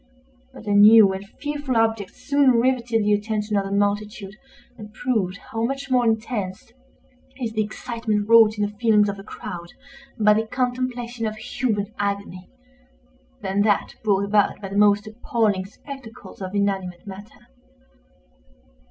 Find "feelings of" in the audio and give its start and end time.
8.79-9.19